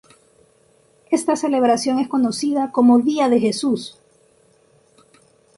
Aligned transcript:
Esta 1.11 1.35
celebración 1.35 1.99
es 1.99 2.07
conocida 2.07 2.71
como 2.71 2.97
Día 3.01 3.29
de 3.29 3.39
Jesús. 3.39 3.99